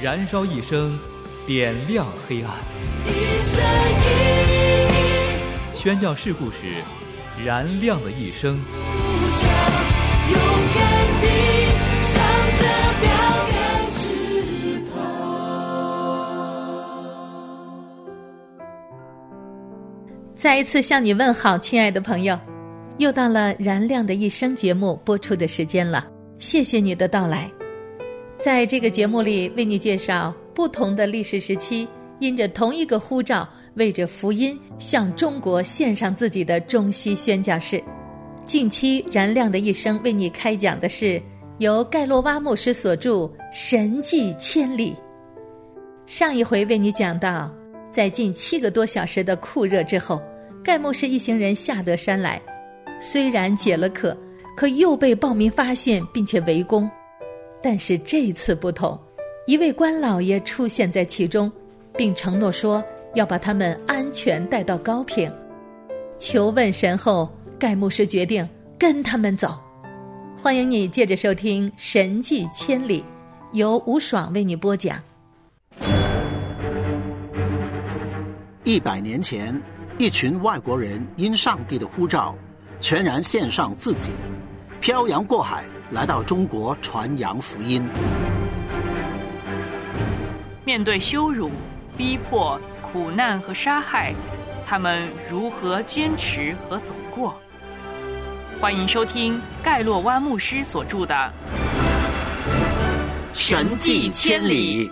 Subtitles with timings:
[0.00, 0.96] 燃烧一生，
[1.44, 2.54] 点亮黑暗。
[5.74, 6.84] 宣教事故时，
[7.44, 8.56] 燃亮的一生。
[20.36, 22.38] 再一次向你问好，亲爱的朋友，
[22.98, 26.06] 又到了燃亮的一生节目播出的时间了。
[26.38, 27.50] 谢谢你的到来，
[28.38, 31.88] 在这个节目里为你介绍不同的历史时期，
[32.20, 37.82] 因着同一个呼召，为着福音向中国献上自己的中西宣教士。
[38.44, 41.20] 近期燃亮的一生为你开讲的是
[41.58, 43.10] 由盖洛瓦牧师所著
[43.52, 44.92] 《神迹千里》。
[46.06, 47.52] 上一回为你讲到。
[47.90, 50.22] 在近七个多小时的酷热之后，
[50.62, 52.40] 盖牧师一行人下得山来。
[53.00, 54.16] 虽然解了渴，
[54.54, 56.88] 可又被暴民发现并且围攻。
[57.60, 58.98] 但是这次不同，
[59.46, 61.50] 一位官老爷出现在其中，
[61.96, 62.82] 并承诺说
[63.14, 65.32] 要把他们安全带到高平。
[66.18, 68.48] 求问神后，盖牧师决定
[68.78, 69.58] 跟他们走。
[70.40, 73.00] 欢迎你接着收听《神迹千里》，
[73.52, 75.02] 由吴爽为你播讲。
[78.62, 79.60] 一百年前，
[79.98, 82.36] 一群外国人因上帝的呼召，
[82.80, 84.10] 全然献上自己，
[84.80, 87.84] 漂洋过海来到中国传扬福音。
[90.64, 91.50] 面对羞辱、
[91.96, 94.14] 逼迫、苦难和杀害，
[94.64, 97.34] 他们如何坚持和走过？
[98.60, 101.14] 欢迎收听盖洛湾牧师所著的
[103.32, 104.88] 《神迹千里》。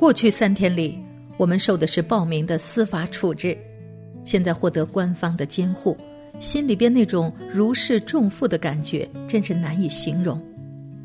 [0.00, 0.98] 过去三天里，
[1.36, 3.54] 我们受的是暴民的司法处置，
[4.24, 5.94] 现在获得官方的监护，
[6.40, 10.40] 心里边那种如释重负的感觉，真是难以形容。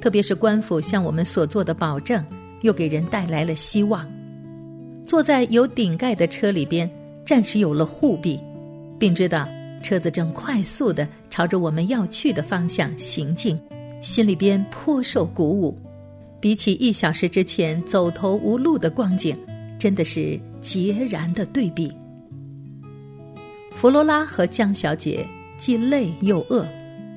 [0.00, 2.24] 特别是官府向我们所做的保证，
[2.60, 4.08] 又给人带来了希望。
[5.04, 6.88] 坐在有顶盖的车里边，
[7.26, 8.38] 暂时有了护庇，
[9.00, 9.48] 并知道
[9.82, 13.60] 车子正快速的朝着我们要去的方向行进，
[14.00, 15.76] 心里边颇受鼓舞。
[16.46, 19.36] 比起一小时之前走投无路的光景，
[19.80, 21.92] 真的是截然的对比。
[23.72, 26.64] 弗罗拉和江小姐既累又饿，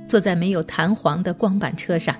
[0.07, 2.15] 坐在没有弹簧的光板车上，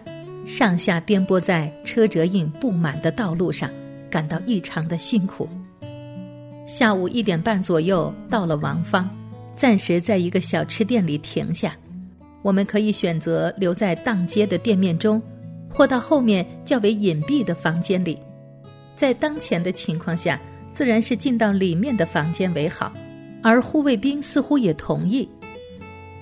[0.45, 3.71] 上下颠簸在车辙印布满的道路上，
[4.07, 5.49] 感到异常的辛苦。
[6.67, 9.09] 下午一点半左右到了王坊，
[9.55, 11.75] 暂时在一个小吃店里停下，
[12.43, 15.19] 我们可以选择留在当街的店面中。
[15.69, 18.17] 或到后面较为隐蔽的房间里，
[18.95, 20.41] 在当前的情况下，
[20.73, 22.91] 自然是进到里面的房间为好。
[23.41, 25.29] 而护卫兵似乎也同意。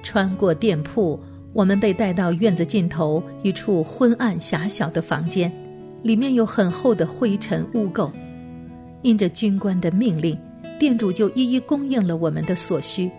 [0.04, 1.20] 穿过店铺，
[1.54, 5.52] 我们被带到院子尽头一处昏暗狭小的房间，
[6.04, 8.12] 里面有很厚的灰尘污垢。
[9.02, 10.38] 因着军官的命令，
[10.78, 13.10] 店主就一一供应了我们的所需，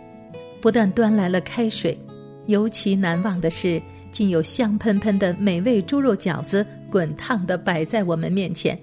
[0.60, 1.98] 不但端来了开水，
[2.46, 3.82] 尤其难忘的是。
[4.10, 8.78] 竟有香喷喷的美味猪肉饺子滚烫的摆在我们面前，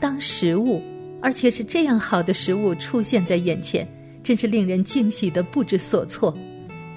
[0.00, 0.82] 当食物，
[1.20, 3.86] 而且是这样好的食物出现在眼前，
[4.22, 6.36] 真是令人惊喜的不知所措。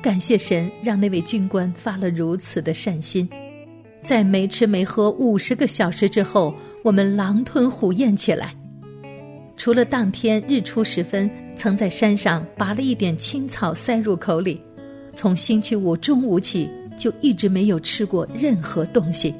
[0.02, 3.30] 感谢神，让那位军官发了如此的善心。
[4.02, 8.54] 在没吃没喝五十个小时之后，我们狼吞虎咽起来。
[9.56, 14.60] 除了当天日出时分曾在山上拔了一点青草塞入口里，
[15.16, 16.70] 从星期五中午起。
[16.98, 19.34] 就一直没有吃过任何东西。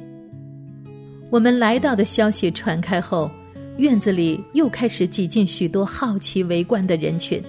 [1.30, 3.30] 我们来到的消息传开后，
[3.78, 7.42] 院子里又开始挤进许多好奇围观的人群。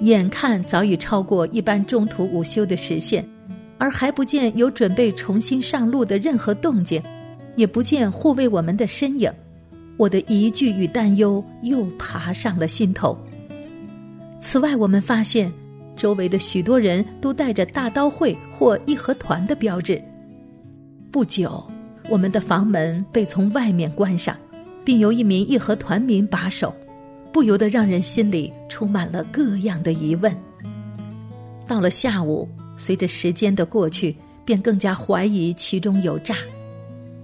[0.00, 3.24] 眼看早已超过一般中途午休的时限，
[3.78, 7.02] 而还不见有准备重新上路的任何动静，
[7.54, 9.32] 也不见护卫我们的身影，
[9.96, 13.16] 我的疑惧与担忧又爬上了心头。
[14.38, 15.52] 此外，我们发现。
[15.96, 20.02] 周围的许多人都带着大刀会或义和团的标志。
[21.10, 21.64] 不久，
[22.08, 24.36] 我们的房门被从外面关上，
[24.84, 26.74] 并由一名义和团民把守，
[27.32, 30.36] 不由得让人心里充满了各样的疑问。
[31.66, 34.14] 到了下午，随着时间的过去，
[34.44, 36.36] 便更加怀疑其中有诈。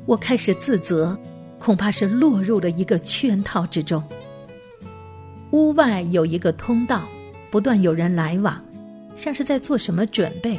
[0.06, 1.16] 我开始自责，
[1.58, 4.02] 恐怕是落入了一个圈套之中。
[5.52, 7.02] 屋外有一个通道，
[7.52, 8.58] 不断有人来往，
[9.14, 10.58] 像是在做什么准备，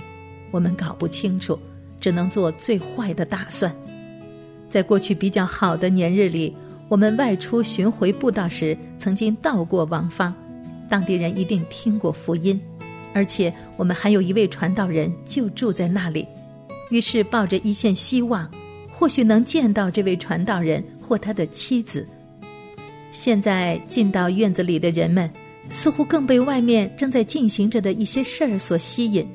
[0.52, 1.58] 我们搞不清楚，
[2.00, 3.76] 只能做最坏的打算。
[4.70, 6.56] 在过去比较好的年日里，
[6.88, 10.32] 我们外出巡回布道时，曾经到过王方，
[10.88, 12.62] 当地人一定听过福音，
[13.12, 16.28] 而且我们还有一位传道人就住在那里，
[16.92, 18.48] 于是抱着一线希望，
[18.92, 22.08] 或许能见到这位传道人或他的妻子。
[23.12, 25.28] 现在进到院子里的人们，
[25.70, 29.28] 似乎更被外面正在进行着的一些事儿所吸引，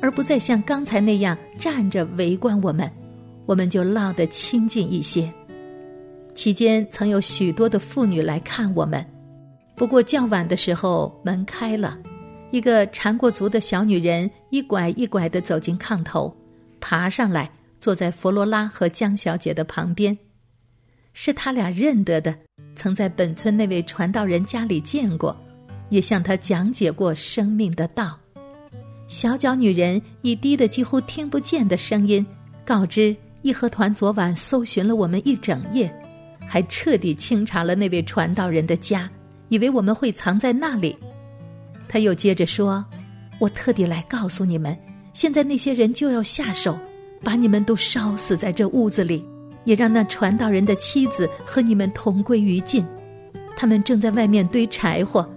[0.00, 2.90] 而不再像刚才那样站着围观我们。
[3.44, 5.28] 我们就落得亲近一些。
[6.34, 9.04] 期间曾有许多的妇女来看我们，
[9.74, 11.98] 不过较晚的时候门开了，
[12.52, 16.34] 一个缠过足的小女人一拐一拐地走进炕头，
[16.80, 17.50] 爬上来
[17.80, 20.16] 坐在弗罗拉和江小姐的旁边，
[21.12, 22.34] 是他俩认得的，
[22.76, 25.36] 曾在本村那位传道人家里见过，
[25.92, 28.18] 也向他讲解过生命的道。
[29.08, 32.26] 小脚女人以低的几乎听不见的声音
[32.64, 33.14] 告知。
[33.42, 35.92] 义和团昨晚搜寻了我们一整夜，
[36.46, 39.10] 还彻底清查了那位传道人的家，
[39.48, 40.96] 以为我们会藏在那里。
[41.88, 42.84] 他又接着说
[43.40, 44.78] ：“我特地来告诉你们，
[45.12, 46.78] 现在那些人就要下手，
[47.24, 49.26] 把你们都烧死在这屋子里，
[49.64, 52.86] 也让那传道人的妻子和你们同归于尽。
[53.56, 55.28] 他们正在外面堆柴火，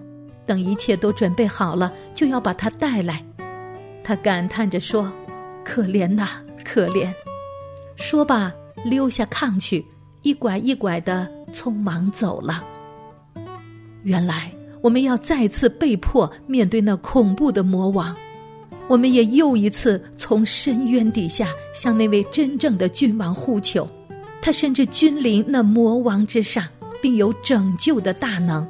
[0.45, 3.23] 等一切都准备好了，就要把他带来。”
[4.03, 5.11] 他感叹着说
[5.65, 6.27] ：“可怜呐，
[6.63, 7.11] 可怜。”
[7.97, 8.53] 说罢，
[8.83, 9.85] 溜下炕去，
[10.21, 12.63] 一拐一拐的匆忙走了。
[14.03, 14.51] 原来
[14.81, 18.15] 我们要再次被迫面对那恐怖的魔王，
[18.87, 23.89] 我们也又一次从深渊底下向那位真正的君王呼求。
[24.41, 26.63] 他甚至君临那魔王之上，
[27.01, 28.67] 并有拯救的大能。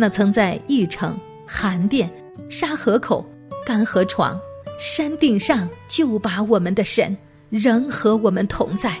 [0.00, 1.14] 那曾在义城、
[1.46, 2.10] 韩殿、
[2.48, 3.22] 沙河口、
[3.66, 4.40] 干河床、
[4.78, 7.14] 山顶上救拔我们的神。
[7.50, 8.96] 仍和我们同在，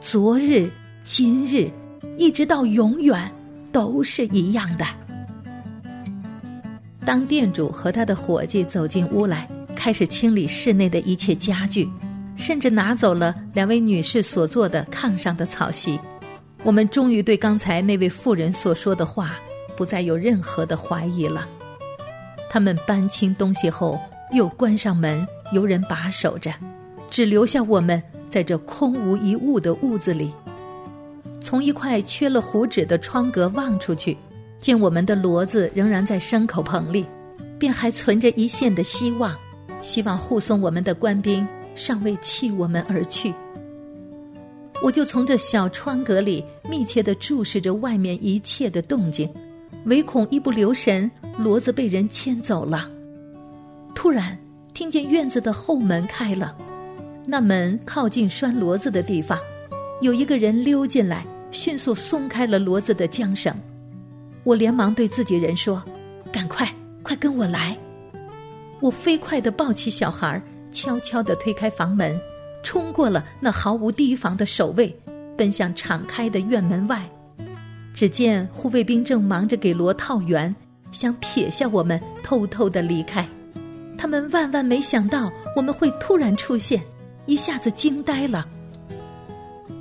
[0.00, 0.70] 昨日、
[1.02, 1.68] 今日，
[2.16, 3.30] 一直到永远，
[3.70, 4.86] 都是一样的。
[7.04, 9.46] 当店主和他的伙计走进屋来，
[9.76, 11.86] 开始清理室内的一切家具，
[12.34, 16.00] 甚至拿走了两位女士所坐的炕上的草席，
[16.62, 19.34] 我们终于对刚才那位妇人所说的话
[19.80, 21.48] 不再有任何的怀疑了。
[22.50, 23.98] 他们搬清东西后，
[24.30, 26.52] 又关上门，由人把守着。
[27.08, 30.34] 只留下我们在这空无一物的屋子里。
[31.40, 34.14] 从一块缺了糊纸的窗格望出去，
[34.58, 37.06] 见我们的骡子仍然在牲口棚里，
[37.58, 39.34] 便还存着一线的希望，
[39.80, 43.32] 希望护送我们的官兵尚未弃我们而去。
[44.82, 49.26] 我就从这小窗格里密切地注视着外面一切的动静，
[49.86, 52.90] 唯恐一不留神，骡子被人牵走了。
[53.94, 54.36] 突然
[54.74, 56.56] 听见院子的后门开了。
[57.26, 59.38] 那门靠近拴骡子的地方，
[60.00, 63.54] 有一个人溜进来，迅速松开了骡子的缰绳。
[64.42, 65.82] 我连忙对自己人说
[66.32, 67.76] ：“赶快，快跟我来！”
[68.80, 72.18] 我飞快地抱起小孩，悄悄地推开房门，
[72.62, 74.94] 冲过了那毫无提防的守卫，
[75.36, 77.08] 奔向敞开的院门外。
[77.94, 80.54] 只见护卫兵正忙着给罗套圆，
[80.92, 83.28] 想撇下我们偷偷的离开。
[83.98, 86.80] 他们万万没想到我们会突然出现。
[87.26, 88.48] 一下子惊呆了。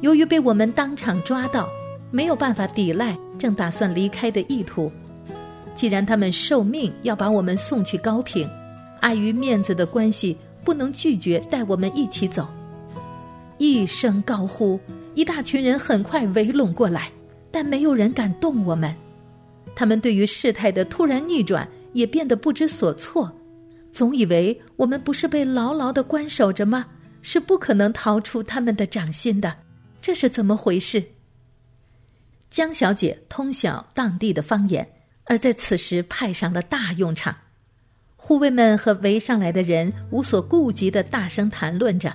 [0.02, 1.68] 由于被我们当场抓到，
[2.12, 4.92] 没有办法抵赖正打算离开的意图。
[5.74, 8.48] 既然他们受命要把我们送去高平，
[9.00, 12.48] 碍于面子的关系，不能拒绝带我们一起走。
[13.58, 14.80] 一声高呼，
[15.16, 17.10] 一大群人很快围拢过来，
[17.52, 18.96] 但没有人敢动我们。
[19.76, 23.32] 他们对于事态的突然逆转也变得不知所措，
[23.92, 26.86] 总以为我们不是被牢牢的关守着吗？
[27.22, 29.54] 是不可能逃出他们的掌心的，
[30.02, 31.04] 这是怎么回事？
[32.50, 34.88] 江小姐通晓当地的方言，
[35.26, 37.36] 而在此时派上了大用场。
[38.16, 42.12] 护卫们和围上来的人无所顾忌的大声谈论着，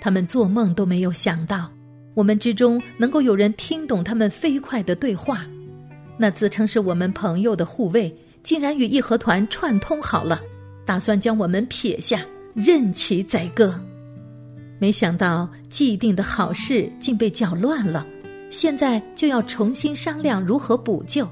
[0.00, 1.70] 他们做梦都没有想到，
[2.18, 5.46] 我们之中能够有人听懂他们飞快的对话。
[6.16, 10.40] 那自称是我们朋友的护卫，竟然与义和团串通好了，
[10.84, 12.20] 打算将我们撇下，
[12.54, 13.72] 任其宰割。
[14.80, 18.04] 没想到既定的好事竟被搅乱了，
[18.50, 21.24] 现在就要重新商量如何补救。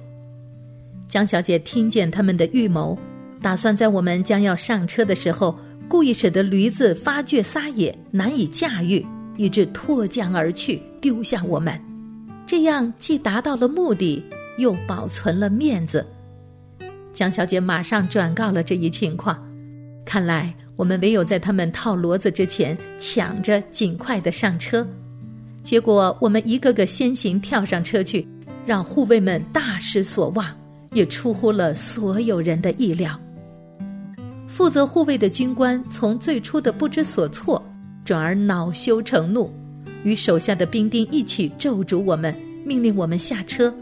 [1.09, 2.97] 江小姐听见他们的预谋，
[3.43, 9.05] 打算在我们将要上车的时候，故意使得驴子发倔撒野，难以驾驭，
[9.37, 11.81] 以致脱缰而去，丢下我们。
[12.47, 14.23] 这样既达到了目的，
[14.59, 16.07] 又保存了面子。
[17.13, 19.43] 江小姐马上转告了这一情况。
[20.05, 24.87] 看来我们唯有在他们套骡子之前，抢着尽快的上车。
[25.65, 28.25] 结果我们一个个先行跳上车去，
[28.65, 30.47] 让护卫们大失所望，
[30.93, 33.19] 也出乎了所有人的意料。
[34.47, 37.61] 负责护卫的军官从最初的不知所措，
[38.07, 39.53] 转而恼羞成怒。
[40.05, 42.35] 与手下的兵丁一起咒诅我们，
[42.65, 43.75] 命令我们下车。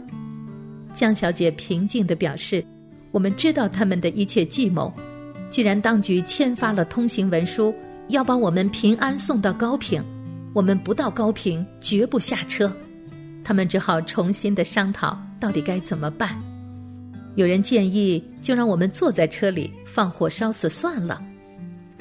[0.93, 2.65] 江小姐平静地表示
[3.11, 4.91] ：“我们知道他们的一切计谋。
[5.51, 7.73] 既然当局签发了通行文书，
[8.07, 10.03] 要把我们平安送到高平，
[10.51, 12.75] 我们不到高平绝不下车。
[13.43, 16.35] 他们只好重新的商讨到底该怎么办。
[17.35, 21.21] 有人建议，就让我们坐在车里放火烧死算了。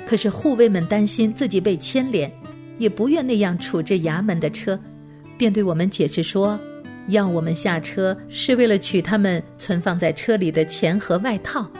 [0.07, 2.31] 可是护卫们担心自己被牵连。”
[2.77, 4.77] 也不愿那样处置衙门的车，
[5.39, 6.59] 便对我们解释说，
[7.07, 11.71] 要我们下车是为了取他们存放在车里的钱和外套。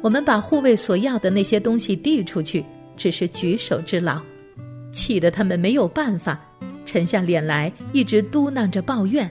[0.00, 2.64] 我们把护卫所要的那些东西递出去，
[2.96, 4.22] 只是举手之劳，
[4.92, 6.40] 气得他们没有办法，
[6.86, 9.28] 沉下脸来，一直嘟囔着抱怨。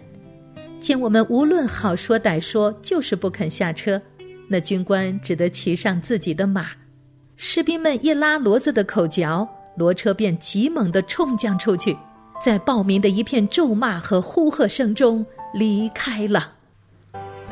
[0.82, 4.00] 见我们无论好说歹说，就是不肯下车，
[4.50, 6.68] 那军官只得骑上自己的马，
[7.42, 9.48] 士兵们一拉骡子的口嚼。
[9.78, 11.96] 骡车便急猛地冲将出去，
[12.44, 16.52] 在暴民的一片咒骂和呼喝声中离开了。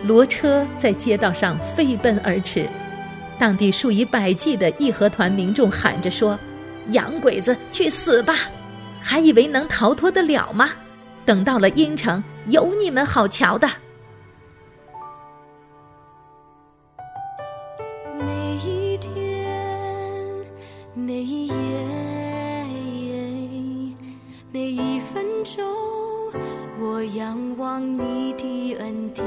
[0.05, 2.69] 骡车在街道上飞奔而驰，
[3.39, 6.37] 当地数以百计的义和团民众喊着说
[6.91, 8.35] ：“洋鬼子，去死吧！
[8.99, 10.71] 还以为能逃脱得了吗？
[11.25, 13.69] 等到了阴城，有你们好瞧的。”
[24.57, 25.63] 每一分钟，
[26.79, 29.23] 我仰望你的恩典。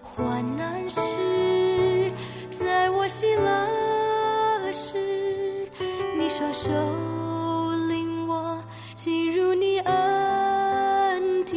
[0.00, 0.96] 患难时，
[2.50, 5.68] 在我喜乐时，
[6.18, 6.70] 你双手
[7.88, 8.58] 领我
[8.94, 11.54] 进入你恩典。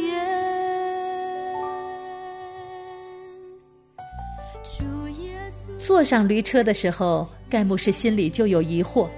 [4.62, 9.08] 主耶稣，坐上驴车的时候，盖牧师心里就有疑惑：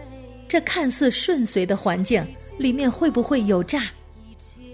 [0.48, 2.26] 这看似顺遂的环境。
[2.58, 3.84] 里面会不会有诈？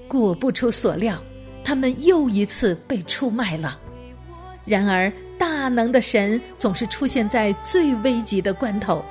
[0.08, 1.22] 果不出所料，
[1.62, 3.78] 他们又一次被出卖了。
[4.64, 9.04] 然而，大能的神总是出现在最危急的关头。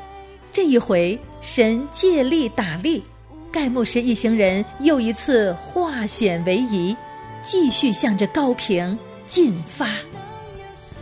[0.51, 3.03] 这一回，神借力打力，
[3.51, 6.97] 盖牧师一行人又一次化险为夷，
[7.43, 9.87] 继续向着高平进发。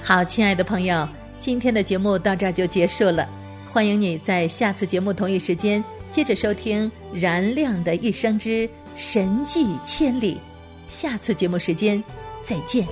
[0.03, 1.08] 好，亲爱的朋友，
[1.39, 3.25] 今天的节目到这儿就结束了。
[3.72, 5.82] 欢迎你在下次节目同一时间。
[6.10, 10.36] 接着收听《燃亮的一生之神迹千里》，
[10.90, 12.04] 下次节目时间
[12.44, 12.86] 再见。